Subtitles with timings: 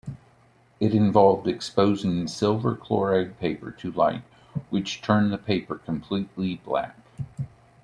[0.79, 4.23] It involved exposing silver chloride paper to light,
[4.71, 6.97] which turned the paper completely black.